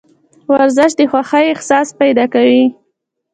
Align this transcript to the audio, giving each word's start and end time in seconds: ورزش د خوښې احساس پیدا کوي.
ورزش 0.51 0.91
د 0.99 1.01
خوښې 1.11 1.43
احساس 1.53 1.87
پیدا 1.99 2.25
کوي. 2.33 2.63